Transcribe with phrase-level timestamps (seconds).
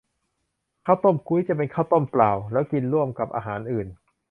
[0.85, 3.87] ข้าวต้มกุ๊ย จะเป็นข้าวต้มเปล่า แล้วกินร่วมกับอาหารอื่น